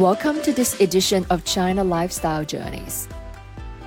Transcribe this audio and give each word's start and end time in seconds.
Welcome 0.00 0.40
to 0.44 0.52
this 0.54 0.80
edition 0.80 1.26
of 1.28 1.44
China 1.44 1.84
Lifestyle 1.84 2.42
Journeys, 2.42 3.06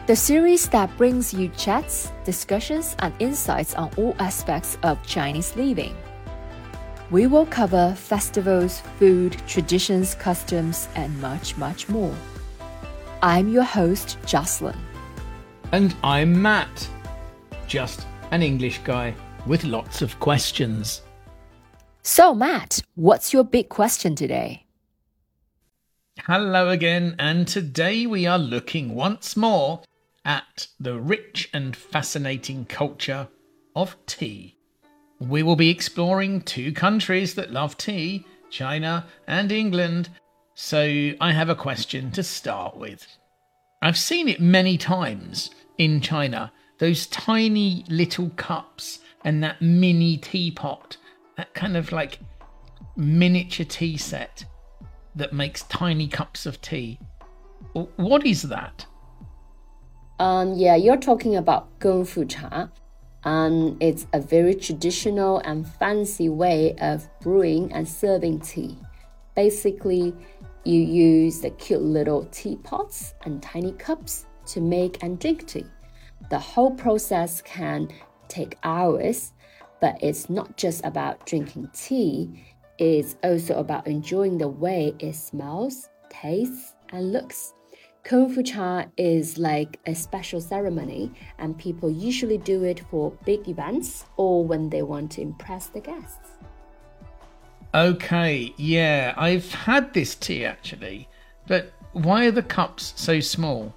the 0.06 0.16
series 0.16 0.70
that 0.70 0.96
brings 0.96 1.34
you 1.34 1.48
chats, 1.58 2.12
discussions, 2.24 2.96
and 3.00 3.12
insights 3.18 3.74
on 3.74 3.90
all 3.98 4.16
aspects 4.20 4.78
of 4.84 5.04
Chinese 5.08 5.56
living. 5.56 5.98
We 7.10 7.26
will 7.26 7.48
cover 7.48 7.96
festivals, 7.98 8.82
food, 9.00 9.36
traditions, 9.48 10.14
customs, 10.14 10.88
and 10.94 11.20
much, 11.20 11.58
much 11.58 11.90
more. 11.90 12.16
I'm 13.24 13.50
your 13.50 13.64
host, 13.64 14.20
Jocelyn. 14.28 14.78
And 15.72 15.96
I'm 16.04 16.40
Mat, 16.40 16.88
just 17.66 18.06
an 18.30 18.44
English 18.44 18.82
guy 18.84 19.16
with 19.48 19.64
lots 19.64 20.04
of 20.04 20.20
questions. 20.20 21.02
So, 22.04 22.36
Mat, 22.36 22.84
what's 22.94 23.34
your 23.34 23.44
big 23.44 23.70
question 23.70 24.16
today? 24.16 24.63
Hello 26.20 26.70
again, 26.70 27.16
and 27.20 27.46
today 27.46 28.06
we 28.06 28.26
are 28.26 28.38
looking 28.38 28.96
once 28.96 29.36
more 29.36 29.82
at 30.24 30.68
the 30.80 30.98
rich 30.98 31.50
and 31.54 31.76
fascinating 31.76 32.64
culture 32.66 33.28
of 33.76 33.98
tea. 34.06 34.56
We 35.20 35.44
will 35.44 35.58
be 35.58 35.70
exploring 35.70 36.42
two 36.42 36.72
countries 36.72 37.34
that 37.34 37.52
love 37.52 37.78
tea, 37.78 38.26
China 38.50 39.06
and 39.28 39.52
England. 39.52 40.10
So 40.54 41.12
I 41.20 41.34
have 41.34 41.50
a 41.50 41.56
question 41.56 42.10
to 42.12 42.24
start 42.24 42.78
with. 42.78 43.06
I've 43.82 43.98
seen 43.98 44.30
it 44.30 44.40
many 44.40 44.78
times 44.78 45.50
in 45.78 46.00
China, 46.00 46.54
those 46.78 47.08
tiny 47.08 47.84
little 47.90 48.30
cups 48.38 49.00
and 49.26 49.44
that 49.44 49.62
mini 49.62 50.18
teapot, 50.18 50.96
that 51.36 51.54
kind 51.54 51.76
of 51.76 51.92
like 51.92 52.20
miniature 52.96 53.66
tea 53.66 53.98
set 53.98 54.46
that 55.16 55.34
makes 55.34 55.64
tiny 55.64 56.08
cups 56.08 56.46
of 56.46 56.62
tea. 56.62 57.00
What 57.74 58.26
is 58.26 58.44
that? 58.44 58.86
Um, 60.20 60.54
yeah, 60.54 60.76
you're 60.76 60.98
talking 60.98 61.36
about 61.36 61.80
gongfu 61.80 62.30
cha. 62.30 62.70
And 63.26 63.82
it's 63.82 64.06
a 64.12 64.20
very 64.20 64.54
traditional 64.54 65.40
and 65.40 65.66
fancy 65.66 66.28
way 66.28 66.76
of 66.82 67.08
brewing 67.22 67.72
and 67.72 67.88
serving 67.88 68.42
tea. 68.42 68.78
Basically, 69.36 70.14
you 70.66 70.82
use 70.82 71.42
the 71.42 71.50
cute 71.52 71.82
little 71.82 72.26
teapots 72.26 73.14
and 73.26 73.42
tiny 73.42 73.72
cups 73.74 74.26
to 74.48 74.62
make 74.62 75.02
and 75.02 75.20
drink 75.20 75.48
tea. 75.48 75.66
The 76.30 76.40
whole 76.40 76.72
process 76.72 77.42
can 77.42 77.88
take 78.28 78.58
hours, 78.64 79.34
but 79.80 79.98
it's 80.02 80.30
not 80.30 80.58
just 80.58 80.84
about 80.86 81.26
drinking 81.26 81.70
tea, 81.74 82.44
it's 82.84 83.16
also 83.24 83.56
about 83.56 83.88
enjoying 83.88 84.38
the 84.38 84.48
way 84.48 84.94
it 85.00 85.16
smells, 85.16 85.90
tastes, 86.10 86.74
and 86.90 87.14
looks. 87.14 87.54
Gongfu 88.04 88.46
cha 88.46 88.86
is 88.98 89.38
like 89.38 89.80
a 89.86 89.96
special 89.96 90.42
ceremony, 90.42 91.12
and 91.38 91.58
people 91.58 91.90
usually 91.90 92.38
do 92.38 92.66
it 92.66 92.82
for 92.92 93.12
big 93.26 93.48
events 93.48 94.06
or 94.18 94.44
when 94.46 94.70
they 94.70 94.82
want 94.82 95.12
to 95.14 95.22
impress 95.22 95.68
the 95.68 95.80
guests. 95.80 96.32
Okay, 97.74 98.54
yeah, 98.58 99.14
I've 99.16 99.52
had 99.54 99.94
this 99.94 100.16
tea 100.16 100.44
actually, 100.44 101.08
but 101.48 101.72
why 101.94 102.26
are 102.26 102.32
the 102.32 102.44
cups 102.44 102.94
so 102.98 103.22
small? 103.22 103.74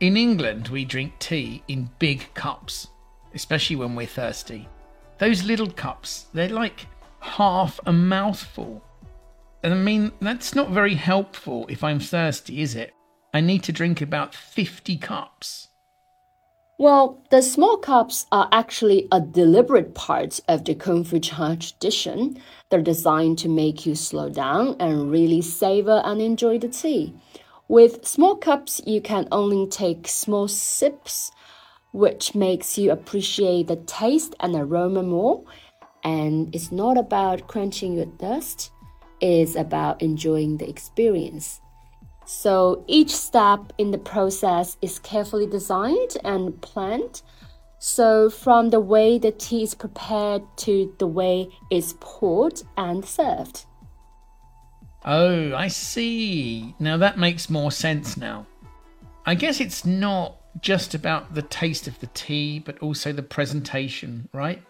In 0.00 0.16
England, 0.16 0.68
we 0.68 0.86
drink 0.86 1.18
tea 1.18 1.62
in 1.68 1.90
big 1.98 2.32
cups, 2.32 2.88
especially 3.34 3.76
when 3.76 3.94
we're 3.94 4.06
thirsty. 4.06 4.66
Those 5.18 5.44
little 5.44 5.70
cups, 5.70 6.26
they're 6.32 6.48
like 6.48 6.86
half 7.24 7.80
a 7.86 7.92
mouthful. 7.92 8.82
I 9.64 9.70
mean, 9.70 10.12
that's 10.20 10.54
not 10.54 10.70
very 10.70 10.94
helpful 10.94 11.66
if 11.68 11.82
I'm 11.82 11.98
thirsty, 11.98 12.60
is 12.60 12.74
it? 12.74 12.92
I 13.32 13.40
need 13.40 13.62
to 13.64 13.72
drink 13.72 14.00
about 14.00 14.34
50 14.34 14.98
cups. 14.98 15.68
Well, 16.78 17.24
the 17.30 17.40
small 17.40 17.78
cups 17.78 18.26
are 18.30 18.48
actually 18.52 19.08
a 19.10 19.20
deliberate 19.20 19.94
part 19.94 20.40
of 20.48 20.64
the 20.64 20.74
Gongfu 20.74 21.22
Cha 21.22 21.54
tradition. 21.54 22.36
They're 22.68 22.82
designed 22.82 23.38
to 23.38 23.48
make 23.48 23.86
you 23.86 23.94
slow 23.94 24.28
down 24.28 24.76
and 24.78 25.10
really 25.10 25.40
savor 25.40 26.02
and 26.04 26.20
enjoy 26.20 26.58
the 26.58 26.68
tea. 26.68 27.14
With 27.68 28.06
small 28.06 28.36
cups, 28.36 28.82
you 28.86 29.00
can 29.00 29.28
only 29.32 29.66
take 29.66 30.06
small 30.06 30.46
sips, 30.46 31.32
which 31.92 32.34
makes 32.34 32.76
you 32.76 32.92
appreciate 32.92 33.68
the 33.68 33.76
taste 33.76 34.34
and 34.40 34.54
aroma 34.54 35.02
more. 35.02 35.42
And 36.04 36.54
it's 36.54 36.70
not 36.70 36.98
about 36.98 37.46
quenching 37.48 37.94
your 37.94 38.06
thirst, 38.18 38.70
it's 39.20 39.56
about 39.56 40.02
enjoying 40.02 40.58
the 40.58 40.68
experience. 40.68 41.60
So 42.26 42.84
each 42.86 43.10
step 43.10 43.72
in 43.78 43.90
the 43.90 43.98
process 43.98 44.76
is 44.82 44.98
carefully 44.98 45.46
designed 45.46 46.16
and 46.24 46.60
planned. 46.62 47.22
So, 47.78 48.30
from 48.30 48.70
the 48.70 48.80
way 48.80 49.18
the 49.18 49.30
tea 49.30 49.62
is 49.62 49.74
prepared 49.74 50.42
to 50.58 50.94
the 50.98 51.06
way 51.06 51.48
it's 51.70 51.94
poured 52.00 52.62
and 52.78 53.04
served. 53.04 53.66
Oh, 55.04 55.54
I 55.54 55.68
see. 55.68 56.74
Now 56.78 56.96
that 56.96 57.18
makes 57.18 57.50
more 57.50 57.70
sense 57.70 58.16
now. 58.16 58.46
I 59.26 59.34
guess 59.34 59.60
it's 59.60 59.84
not 59.84 60.36
just 60.62 60.94
about 60.94 61.34
the 61.34 61.42
taste 61.42 61.86
of 61.86 61.98
the 62.00 62.06
tea, 62.08 62.58
but 62.58 62.78
also 62.78 63.12
the 63.12 63.22
presentation, 63.22 64.30
right? 64.32 64.62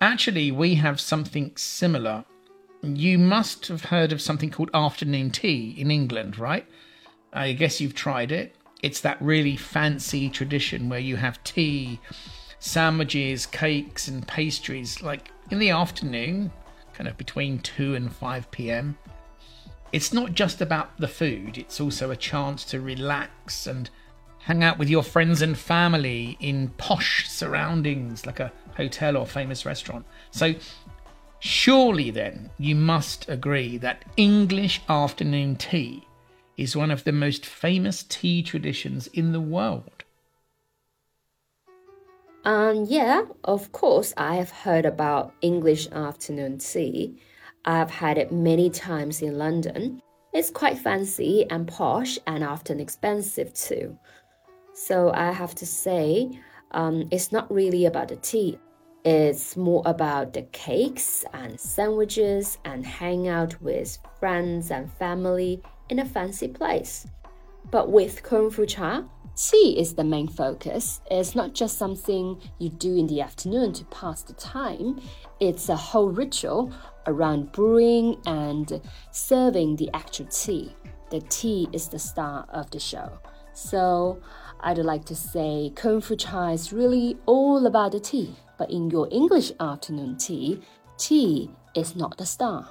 Actually, 0.00 0.50
we 0.52 0.76
have 0.76 1.00
something 1.00 1.52
similar 1.56 2.24
you 2.82 3.18
must 3.18 3.66
have 3.68 3.86
heard 3.86 4.12
of 4.12 4.20
something 4.20 4.50
called 4.50 4.70
afternoon 4.72 5.30
tea 5.30 5.74
in 5.76 5.90
England, 5.90 6.38
right? 6.38 6.66
I 7.32 7.52
guess 7.52 7.80
you've 7.80 7.94
tried 7.94 8.32
it. 8.32 8.54
It's 8.82 9.00
that 9.00 9.20
really 9.20 9.56
fancy 9.56 10.30
tradition 10.30 10.88
where 10.88 11.00
you 11.00 11.16
have 11.16 11.42
tea, 11.42 12.00
sandwiches, 12.60 13.46
cakes, 13.46 14.06
and 14.06 14.26
pastries 14.26 15.02
like 15.02 15.32
in 15.50 15.58
the 15.58 15.70
afternoon, 15.70 16.52
kind 16.92 17.08
of 17.08 17.16
between 17.16 17.58
2 17.60 17.96
and 17.96 18.12
5 18.12 18.50
pm. 18.50 18.96
It's 19.92 20.12
not 20.12 20.32
just 20.32 20.60
about 20.60 20.96
the 20.98 21.08
food, 21.08 21.58
it's 21.58 21.80
also 21.80 22.10
a 22.10 22.16
chance 22.16 22.64
to 22.66 22.80
relax 22.80 23.66
and 23.66 23.90
hang 24.40 24.62
out 24.62 24.78
with 24.78 24.88
your 24.88 25.02
friends 25.02 25.42
and 25.42 25.58
family 25.58 26.36
in 26.40 26.68
posh 26.78 27.28
surroundings 27.28 28.24
like 28.24 28.38
a 28.38 28.52
hotel 28.78 29.18
or 29.18 29.26
famous 29.26 29.66
restaurant. 29.66 30.06
So 30.30 30.54
Surely 31.40 32.10
then 32.10 32.50
you 32.58 32.74
must 32.74 33.28
agree 33.28 33.78
that 33.78 34.04
English 34.16 34.80
afternoon 34.88 35.54
tea 35.54 36.04
is 36.56 36.76
one 36.76 36.90
of 36.90 37.04
the 37.04 37.12
most 37.12 37.46
famous 37.46 38.02
tea 38.02 38.42
traditions 38.42 39.06
in 39.08 39.30
the 39.30 39.40
world. 39.40 40.02
Um, 42.44 42.86
yeah, 42.88 43.22
of 43.44 43.70
course, 43.70 44.12
I 44.16 44.34
have 44.36 44.50
heard 44.50 44.84
about 44.84 45.32
English 45.40 45.88
afternoon 45.92 46.58
tea. 46.58 47.20
I've 47.64 47.90
had 47.90 48.18
it 48.18 48.32
many 48.32 48.68
times 48.70 49.22
in 49.22 49.38
London. 49.38 50.00
It's 50.32 50.50
quite 50.50 50.78
fancy 50.78 51.46
and 51.50 51.68
posh 51.68 52.18
and 52.26 52.42
often 52.42 52.80
expensive 52.80 53.54
too. 53.54 53.96
So 54.72 55.12
I 55.12 55.30
have 55.30 55.54
to 55.56 55.66
say, 55.66 56.40
um, 56.72 57.08
it's 57.12 57.30
not 57.30 57.52
really 57.52 57.86
about 57.86 58.08
the 58.08 58.16
tea. 58.16 58.58
It's 59.10 59.56
more 59.56 59.82
about 59.86 60.34
the 60.34 60.42
cakes 60.52 61.24
and 61.32 61.58
sandwiches 61.58 62.58
and 62.66 62.84
hang 62.84 63.26
out 63.26 63.58
with 63.62 63.96
friends 64.20 64.70
and 64.70 64.92
family 64.92 65.62
in 65.88 65.98
a 65.98 66.04
fancy 66.04 66.46
place. 66.46 67.06
But 67.70 67.90
with 67.90 68.22
Gongfu 68.22 68.68
Cha, 68.68 69.04
tea 69.34 69.80
is 69.80 69.94
the 69.94 70.04
main 70.04 70.28
focus. 70.28 71.00
It's 71.10 71.34
not 71.34 71.54
just 71.54 71.78
something 71.78 72.38
you 72.58 72.68
do 72.68 72.96
in 72.96 73.06
the 73.06 73.22
afternoon 73.22 73.72
to 73.74 73.86
pass 73.86 74.20
the 74.24 74.34
time, 74.34 75.00
it's 75.40 75.70
a 75.70 75.76
whole 75.76 76.10
ritual 76.10 76.70
around 77.06 77.52
brewing 77.52 78.20
and 78.26 78.78
serving 79.10 79.76
the 79.76 79.88
actual 79.94 80.26
tea. 80.26 80.76
The 81.10 81.22
tea 81.30 81.66
is 81.72 81.88
the 81.88 81.98
star 81.98 82.44
of 82.50 82.70
the 82.72 82.78
show. 82.78 83.10
So 83.54 84.20
I'd 84.60 84.76
like 84.76 85.06
to 85.06 85.14
say 85.14 85.72
Gongfu 85.74 86.18
Cha 86.18 86.48
is 86.50 86.74
really 86.74 87.16
all 87.24 87.66
about 87.66 87.92
the 87.92 88.00
tea. 88.00 88.36
But 88.58 88.70
in 88.70 88.90
your 88.90 89.08
English 89.10 89.52
afternoon 89.60 90.16
tea, 90.16 90.60
tea 90.98 91.50
is 91.74 91.94
not 91.96 92.18
the 92.18 92.26
star. 92.26 92.68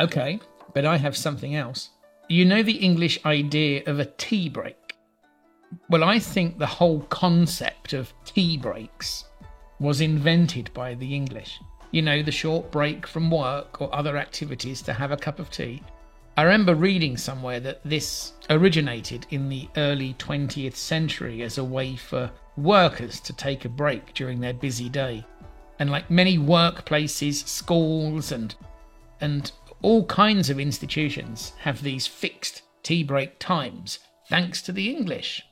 Okay, 0.00 0.40
but 0.74 0.84
I 0.84 0.96
have 0.96 1.16
something 1.16 1.54
else. 1.54 1.90
You 2.28 2.44
know 2.44 2.62
the 2.62 2.72
English 2.72 3.24
idea 3.24 3.82
of 3.86 4.00
a 4.00 4.06
tea 4.06 4.48
break? 4.48 4.96
Well, 5.88 6.04
I 6.04 6.18
think 6.18 6.58
the 6.58 6.66
whole 6.66 7.00
concept 7.02 7.92
of 7.92 8.12
tea 8.24 8.56
breaks 8.56 9.24
was 9.78 10.00
invented 10.00 10.72
by 10.74 10.94
the 10.94 11.14
English. 11.14 11.60
You 11.90 12.02
know, 12.02 12.22
the 12.22 12.32
short 12.32 12.72
break 12.72 13.06
from 13.06 13.30
work 13.30 13.80
or 13.80 13.94
other 13.94 14.16
activities 14.16 14.82
to 14.82 14.92
have 14.92 15.12
a 15.12 15.16
cup 15.16 15.38
of 15.38 15.50
tea. 15.50 15.82
I 16.36 16.42
remember 16.42 16.74
reading 16.74 17.16
somewhere 17.16 17.60
that 17.60 17.80
this 17.84 18.32
originated 18.50 19.26
in 19.30 19.48
the 19.48 19.68
early 19.76 20.14
20th 20.14 20.74
century 20.74 21.42
as 21.42 21.58
a 21.58 21.64
way 21.64 21.94
for 21.94 22.30
workers 22.56 23.20
to 23.20 23.32
take 23.32 23.64
a 23.64 23.68
break 23.68 24.14
during 24.14 24.40
their 24.40 24.52
busy 24.52 24.88
day. 24.88 25.24
And 25.78 25.90
like 25.90 26.10
many 26.10 26.36
workplaces, 26.36 27.46
schools, 27.46 28.32
and 28.32 28.54
and 29.20 29.52
All 29.82 30.04
kinds 30.06 30.50
of 30.50 30.58
institutions 30.58 31.52
have 31.60 31.82
these 31.82 32.06
fixed 32.06 32.62
tea 32.82 33.04
break 33.04 33.38
times, 33.38 33.98
thanks 34.28 34.62
to 34.62 34.72
the 34.72 34.90
English. 34.90 35.46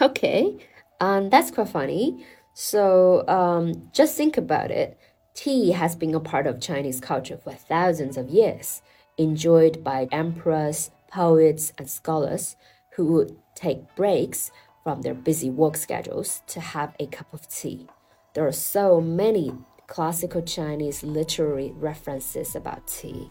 Okay, 0.00 0.56
um, 0.98 1.28
that's 1.30 1.50
quite 1.50 1.68
funny. 1.68 2.24
So 2.54 3.26
um, 3.28 3.90
just 3.92 4.16
think 4.16 4.36
about 4.36 4.70
it. 4.70 4.98
Tea 5.34 5.72
has 5.72 5.94
been 5.94 6.14
a 6.14 6.20
part 6.20 6.46
of 6.46 6.60
Chinese 6.60 7.00
culture 7.00 7.36
for 7.36 7.52
thousands 7.52 8.16
of 8.16 8.30
years, 8.30 8.82
enjoyed 9.18 9.84
by 9.84 10.08
emperors, 10.10 10.90
poets, 11.08 11.72
and 11.78 11.88
scholars 11.88 12.56
who 12.96 13.06
would 13.06 13.36
take 13.54 13.94
breaks 13.94 14.50
from 14.82 15.02
their 15.02 15.14
busy 15.14 15.50
work 15.50 15.76
schedules 15.76 16.42
to 16.46 16.60
have 16.60 16.94
a 16.98 17.06
cup 17.06 17.32
of 17.32 17.48
tea. 17.48 17.86
There 18.34 18.46
are 18.46 18.52
so 18.52 19.00
many 19.00 19.52
classical 19.86 20.42
Chinese 20.42 21.02
literary 21.02 21.72
references 21.76 22.56
about 22.56 22.86
tea. 22.86 23.30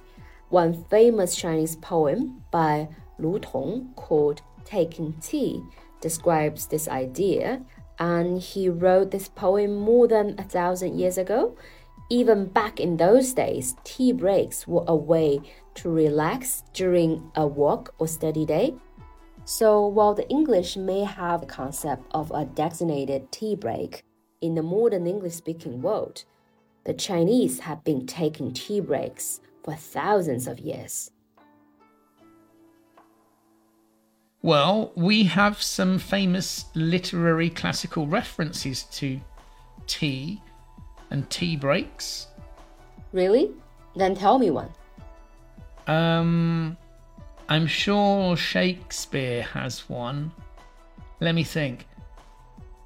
One 0.50 0.86
famous 0.90 1.36
Chinese 1.36 1.76
poem 1.76 2.44
by 2.52 2.90
Lu 3.18 3.40
Tong 3.40 3.94
called 3.96 4.42
Taking 4.64 5.14
Tea 5.22 5.62
describes 6.02 6.68
this 6.68 6.88
idea, 6.88 7.62
and 7.98 8.42
he 8.42 8.70
wrote 8.70 9.12
this 9.12 9.28
poem 9.28 9.76
more 9.76 10.08
than 10.08 10.36
a 10.38 10.44
thousand 10.44 11.00
years 11.00 11.18
ago. 11.18 11.56
Even 12.10 12.46
back 12.46 12.80
in 12.80 12.98
those 12.98 13.34
days, 13.34 13.76
tea 13.84 14.12
breaks 14.12 14.68
were 14.68 14.84
a 14.88 14.96
way 14.96 15.40
to 15.76 15.90
relax 15.90 16.64
during 16.74 17.32
a 17.36 17.48
work 17.48 17.94
or 17.98 18.08
study 18.08 18.46
day. 18.46 18.76
So 19.46 19.88
while 19.88 20.14
the 20.14 20.28
English 20.30 20.78
may 20.78 21.04
have 21.04 21.42
the 21.42 21.48
concept 21.48 22.04
of 22.12 22.32
a 22.32 22.46
designated 22.46 23.32
tea 23.32 23.56
break, 23.56 24.04
in 24.42 24.56
the 24.56 24.64
modern 24.64 25.08
English 25.08 25.36
speaking 25.36 25.82
world, 25.82 26.26
the 26.84 26.94
Chinese 26.94 27.60
have 27.60 27.84
been 27.84 28.06
taking 28.06 28.54
tea 28.54 28.80
breaks 28.80 29.40
for 29.64 29.76
thousands 29.76 30.48
of 30.48 30.60
years. 30.60 31.12
Well, 34.44 34.92
we 34.96 35.24
have 35.26 35.62
some 35.62 36.00
famous 36.00 36.66
literary 36.74 37.52
classical 37.52 38.08
references 38.08 38.84
to 38.94 39.22
tea 39.86 40.42
and 41.12 41.30
tea 41.30 41.56
breaks. 41.56 42.28
Really? 43.12 43.52
Then 43.96 44.16
tell 44.16 44.40
me 44.40 44.50
one. 44.50 44.70
Um, 45.88 46.78
I'm 47.50 47.68
sure 47.68 48.38
Shakespeare 48.38 49.44
has 49.44 49.90
one. 49.90 50.32
Let 51.20 51.36
me 51.36 51.44
think. 51.44 51.88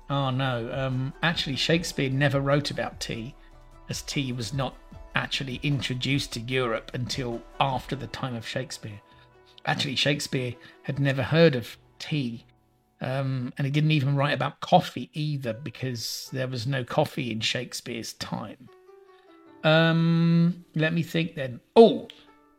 Oh 0.10 0.30
no, 0.30 0.70
um, 0.72 1.14
actually, 1.24 1.56
Shakespeare 1.56 2.10
never 2.10 2.40
wrote 2.40 2.72
about 2.72 3.00
tea 3.00 3.36
as 3.90 4.02
tea 4.04 4.32
was 4.32 4.54
not 4.54 4.76
actually 5.16 5.60
introduced 5.64 6.34
to 6.34 6.40
Europe 6.42 6.92
until 6.94 7.42
after 7.60 7.96
the 7.96 8.08
time 8.08 8.36
of 8.36 8.48
Shakespeare. 8.48 9.00
Actually, 9.66 9.96
Shakespeare 9.96 10.54
had 10.84 11.00
never 11.00 11.24
heard 11.24 11.56
of 11.56 11.78
tea, 11.98 12.46
um, 13.02 13.52
and 13.58 13.66
he 13.66 13.72
didn't 13.72 13.92
even 13.92 14.16
write 14.16 14.34
about 14.34 14.60
coffee 14.60 15.10
either 15.14 15.54
because 15.54 16.30
there 16.32 16.48
was 16.48 16.68
no 16.68 16.84
coffee 16.84 17.32
in 17.32 17.40
Shakespeare's 17.40 18.14
time. 18.14 18.70
Um, 19.64 20.66
let 20.76 20.94
me 20.94 21.02
think 21.02 21.34
then. 21.34 21.60
Oh, 21.76 22.08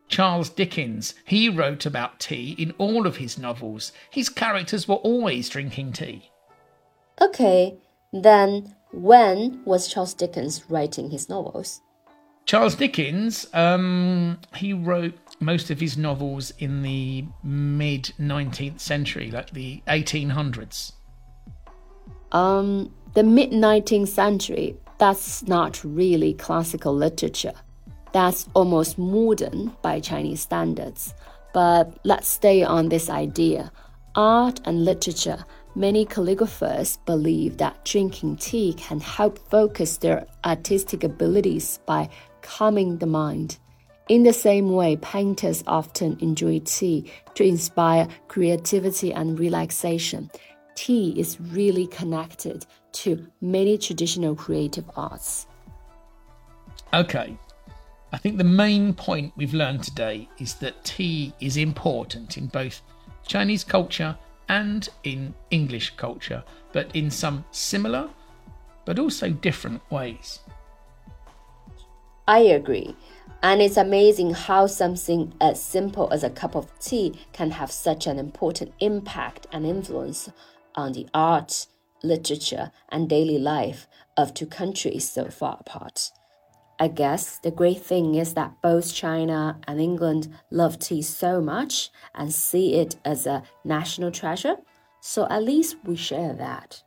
Charles 0.07 0.49
Dickens. 0.49 1.13
He 1.25 1.49
wrote 1.49 1.85
about 1.85 2.19
tea 2.19 2.55
in 2.57 2.73
all 2.77 3.05
of 3.05 3.17
his 3.17 3.37
novels. 3.37 3.91
His 4.09 4.29
characters 4.29 4.87
were 4.87 4.95
always 4.95 5.49
drinking 5.49 5.93
tea. 5.93 6.31
Okay, 7.21 7.77
then 8.13 8.75
when 8.91 9.63
was 9.65 9.87
Charles 9.87 10.13
Dickens 10.13 10.69
writing 10.69 11.09
his 11.09 11.29
novels? 11.29 11.81
Charles 12.45 12.75
Dickens, 12.75 13.45
um, 13.53 14.39
he 14.55 14.71
wrote 14.71 15.13
most 15.41 15.69
of 15.69 15.81
his 15.81 15.97
novels 15.97 16.51
in 16.59 16.81
the 16.81 17.25
mid 17.43 18.13
19th 18.19 18.79
century, 18.79 19.29
like 19.29 19.51
the 19.51 19.81
1800s. 19.87 20.93
Um, 22.31 22.93
the 23.15 23.23
mid 23.23 23.51
19th 23.51 24.07
century, 24.07 24.77
that's 24.97 25.43
not 25.43 25.83
really 25.83 26.33
classical 26.33 26.95
literature. 26.95 27.53
That's 28.13 28.47
almost 28.53 28.97
modern 28.97 29.75
by 29.81 29.99
Chinese 29.99 30.41
standards. 30.41 31.13
But 31.53 31.97
let's 32.03 32.27
stay 32.27 32.63
on 32.63 32.89
this 32.89 33.09
idea. 33.09 33.71
Art 34.15 34.59
and 34.65 34.85
literature 34.85 35.45
Many 35.77 36.07
calligraphers 36.07 36.97
believe 37.05 37.57
that 37.57 37.85
drinking 37.85 38.37
tea 38.37 38.73
can 38.73 38.99
help 38.99 39.37
focus 39.37 39.97
their 39.97 40.25
artistic 40.43 41.03
abilities 41.03 41.77
by 41.85 42.09
calming 42.41 42.97
the 42.97 43.05
mind. 43.05 43.59
In 44.09 44.23
the 44.23 44.33
same 44.33 44.71
way, 44.71 44.95
painters 44.95 45.63
often 45.67 46.17
enjoy 46.19 46.61
tea 46.65 47.11
to 47.35 47.43
inspire 47.43 48.07
creativity 48.27 49.13
and 49.13 49.37
relaxation. 49.37 50.31
Tea 50.73 51.13
is 51.15 51.39
really 51.39 51.85
connected 51.85 52.65
to 52.93 53.27
many 53.39 53.77
traditional 53.77 54.33
creative 54.33 54.89
arts. 54.95 55.45
Okay, 56.91 57.37
I 58.11 58.17
think 58.17 58.37
the 58.37 58.43
main 58.43 58.93
point 58.93 59.33
we've 59.35 59.53
learned 59.53 59.83
today 59.83 60.29
is 60.39 60.55
that 60.55 60.83
tea 60.85 61.33
is 61.39 61.57
important 61.57 62.37
in 62.37 62.47
both 62.47 62.81
Chinese 63.25 63.63
culture 63.63 64.17
and 64.47 64.87
in 65.03 65.33
English 65.51 65.95
culture, 65.97 66.43
but 66.71 66.95
in 66.95 67.11
some 67.11 67.43
similar 67.51 68.09
but 68.85 68.97
also 68.97 69.29
different 69.29 69.81
ways. 69.91 70.39
I 72.25 72.39
agree. 72.39 72.95
And 73.43 73.61
it's 73.61 73.75
amazing 73.75 74.33
how 74.33 74.67
something 74.67 75.33
as 75.41 75.61
simple 75.61 76.07
as 76.11 76.23
a 76.23 76.29
cup 76.29 76.55
of 76.55 76.71
tea 76.79 77.19
can 77.33 77.51
have 77.51 77.69
such 77.69 78.07
an 78.07 78.17
important 78.17 78.73
impact 78.79 79.45
and 79.51 79.65
influence 79.65 80.29
on 80.75 80.93
the 80.93 81.07
art, 81.13 81.67
literature, 82.01 82.71
and 82.87 83.09
daily 83.09 83.37
life 83.37 83.87
of 84.15 84.33
two 84.33 84.47
countries 84.47 85.09
so 85.09 85.25
far 85.25 85.57
apart. 85.59 86.11
I 86.79 86.87
guess 86.87 87.39
the 87.39 87.51
great 87.51 87.81
thing 87.81 88.15
is 88.15 88.35
that 88.35 88.61
both 88.61 88.93
China 88.93 89.59
and 89.67 89.81
England 89.81 90.27
love 90.51 90.77
tea 90.77 91.01
so 91.01 91.41
much 91.41 91.89
and 92.13 92.31
see 92.31 92.75
it 92.75 92.97
as 93.03 93.25
a 93.25 93.43
national 93.63 94.11
treasure, 94.11 94.57
so 95.01 95.27
at 95.29 95.43
least 95.43 95.77
we 95.85 95.95
share 95.95 96.33
that. 96.33 96.83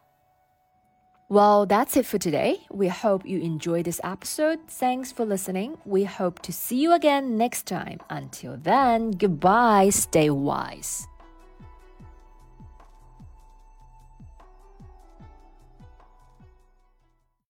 Well, 1.28 1.64
that's 1.64 1.96
it 1.96 2.06
for 2.06 2.18
today. 2.18 2.58
We 2.72 2.88
hope 2.88 3.24
you 3.24 3.40
enjoyed 3.40 3.84
this 3.84 4.00
episode. 4.02 4.58
Thanks 4.66 5.12
for 5.12 5.24
listening. 5.24 5.78
We 5.84 6.02
hope 6.02 6.40
to 6.42 6.52
see 6.52 6.82
you 6.82 6.92
again 6.92 7.36
next 7.36 7.66
time. 7.66 8.00
Until 8.10 8.56
then, 8.56 9.12
goodbye. 9.12 9.90
Stay 9.90 10.28
wise. 10.28 11.06